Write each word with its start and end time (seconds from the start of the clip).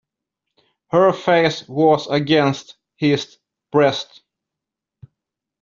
Her 0.89 1.13
face 1.13 1.67
was 1.69 2.07
against 2.07 2.75
his 2.95 3.37
breast. 3.71 4.23